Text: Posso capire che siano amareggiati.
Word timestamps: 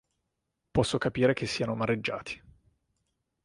Posso 0.71 0.97
capire 0.97 1.33
che 1.35 1.45
siano 1.45 1.73
amareggiati. 1.73 2.41